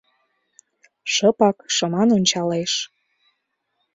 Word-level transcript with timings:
Шыпак, 1.13 1.57
шыман 1.75 2.09
ончалеш. 2.17 2.73